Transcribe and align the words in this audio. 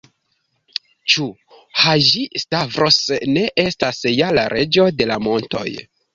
Ĉu 1.15 1.27
Haĝi-Stavros 1.81 2.99
ne 3.35 3.45
estas 3.67 4.01
ja 4.15 4.33
la 4.41 4.49
Reĝo 4.57 4.89
de 4.99 5.11
la 5.13 5.21
montoj? 5.29 5.67